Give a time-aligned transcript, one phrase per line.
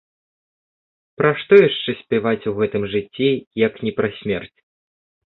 [1.19, 3.27] Пра што яшчэ спяваць у гэтым жыцці,
[3.67, 4.53] як не пра смерць?